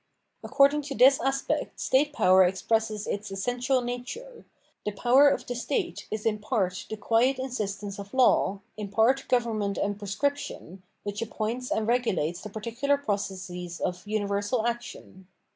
According 0.43 0.81
to 0.89 0.95
this 0.95 1.21
aspect 1.21 1.79
state 1.79 2.11
power 2.11 2.43
expresses 2.43 3.05
its 3.05 3.29
essential 3.29 3.81
nature: 3.81 4.45
the 4.83 4.93
power 4.93 5.29
of 5.29 5.45
the 5.45 5.53
state 5.53 6.07
is 6.09 6.25
in 6.25 6.39
part 6.39 6.87
the 6.89 6.97
quiet 6.97 7.37
insistence 7.37 7.99
of 7.99 8.11
law, 8.11 8.61
in 8.77 8.87
part 8.87 9.27
government 9.27 9.77
and 9.77 9.99
prescription, 9.99 10.81
which 11.03 11.21
appoints 11.21 11.69
and 11.69 11.85
regulates 11.85 12.41
the 12.41 12.49
particular 12.49 12.97
processes 12.97 13.79
of 13.79 14.01
universal 14.07 14.65
action. 14.65 15.27